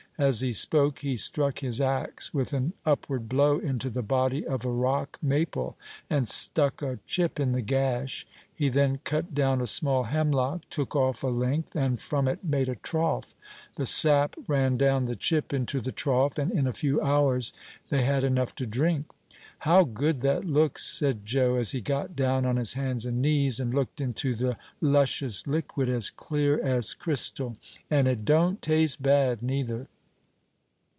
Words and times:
As 0.17 0.41
he 0.41 0.53
spoke, 0.53 0.99
he 0.99 1.17
struck 1.17 1.59
his 1.61 1.81
axe 1.81 2.31
with 2.31 2.53
an 2.53 2.73
upward 2.85 3.27
blow 3.27 3.57
into 3.57 3.89
the 3.89 4.03
body 4.03 4.45
of 4.45 4.63
a 4.63 4.69
rock 4.71 5.17
maple, 5.19 5.77
and 6.11 6.27
stuck 6.27 6.83
a 6.83 6.99
chip 7.07 7.39
in 7.39 7.53
the 7.53 7.63
gash; 7.63 8.27
he 8.53 8.69
then 8.69 8.99
cut 9.03 9.33
down 9.33 9.61
a 9.61 9.65
small 9.65 10.03
hemlock, 10.03 10.61
took 10.69 10.95
off 10.95 11.23
a 11.23 11.27
length, 11.27 11.75
and 11.75 11.99
from 11.99 12.27
it 12.27 12.43
made 12.43 12.69
a 12.69 12.75
trough. 12.75 13.33
The 13.77 13.87
sap 13.87 14.35
ran 14.45 14.77
down 14.77 15.05
the 15.05 15.15
chip 15.15 15.53
into 15.55 15.79
the 15.81 15.91
trough, 15.91 16.37
and 16.37 16.51
in 16.51 16.67
a 16.67 16.73
few 16.73 17.01
hours 17.01 17.51
they 17.89 18.03
had 18.03 18.23
enough 18.23 18.53
to 18.57 18.67
drink. 18.67 19.07
"How 19.59 19.83
good 19.83 20.21
that 20.21 20.45
looks!" 20.45 20.85
said 20.85 21.25
Joe, 21.25 21.55
as 21.55 21.71
he 21.71 21.81
got 21.81 22.15
down 22.15 22.45
on 22.45 22.57
his 22.57 22.75
hands 22.75 23.07
and 23.07 23.23
knees, 23.23 23.59
and 23.59 23.73
looked 23.73 23.99
into 23.99 24.35
the 24.35 24.59
luscious 24.81 25.47
liquid, 25.47 25.89
as 25.89 26.11
clear 26.11 26.63
as 26.63 26.93
crystal; 26.93 27.57
"and 27.89 28.07
it 28.07 28.23
don't 28.23 28.61
taste 28.61 29.01
bad, 29.01 29.41
neither." 29.41 29.87